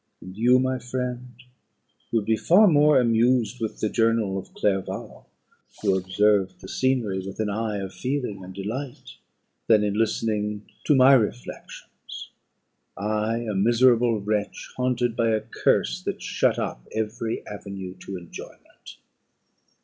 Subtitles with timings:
[0.19, 1.35] And you, my friend,
[2.11, 5.29] would be far more amused with the journal of Clerval,
[5.83, 9.17] who observed the scenery with an eye of feeling and delight,
[9.67, 12.31] than in listening to my reflections.
[12.97, 18.97] I, a miserable wretch, haunted by a curse that shut up every avenue to enjoyment.